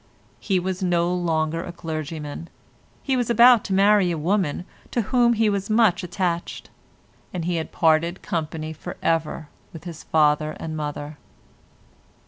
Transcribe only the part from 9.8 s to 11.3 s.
his father and mother.